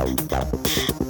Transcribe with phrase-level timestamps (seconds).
[0.00, 1.09] ¡Au!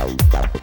[0.00, 0.59] Tchau, tchau.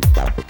[0.00, 0.49] Bye.